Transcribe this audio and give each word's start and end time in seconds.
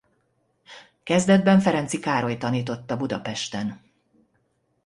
Kezdetben 1.03 1.59
Ferenczy 1.59 1.99
Károly 1.99 2.37
tanította 2.37 2.97
Budapesten. 2.97 3.81